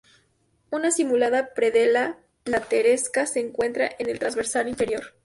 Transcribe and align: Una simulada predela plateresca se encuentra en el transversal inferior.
Una 0.71 0.89
simulada 0.89 1.53
predela 1.53 2.17
plateresca 2.43 3.27
se 3.27 3.39
encuentra 3.39 3.87
en 3.99 4.09
el 4.09 4.17
transversal 4.17 4.67
inferior. 4.67 5.13